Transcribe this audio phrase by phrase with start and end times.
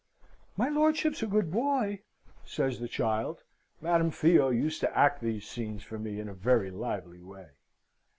[0.57, 2.01] "My lordship's a good boy,"
[2.43, 3.43] says the child.
[3.81, 7.49] (Madam Theo used to act these scenes for me in a very lively way.)